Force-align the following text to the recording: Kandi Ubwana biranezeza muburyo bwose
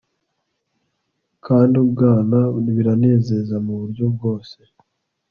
Kandi 1.45 1.73
Ubwana 1.85 2.39
biranezeza 2.75 3.55
muburyo 3.65 4.05
bwose 4.15 4.57